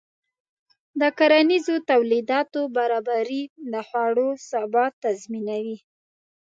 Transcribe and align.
د 0.99 1.01
کرنیزو 1.17 1.75
تولیداتو 1.89 2.61
برابري 2.77 3.43
د 3.71 3.73
خوړو 3.87 4.29
ثبات 4.49 4.93
تضمینوي. 5.03 5.77